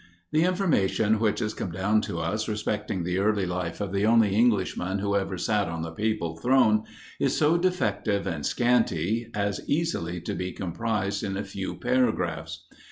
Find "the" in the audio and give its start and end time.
0.31-0.45, 3.03-3.19, 3.93-4.03, 5.83-5.91